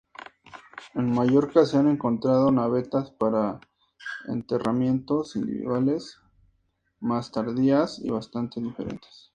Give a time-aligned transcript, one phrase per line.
[0.95, 3.59] En Mallorca se han encontrado navetas para
[4.29, 6.17] enterramientos individuales,
[6.99, 9.29] más tardías y bastante diferentes.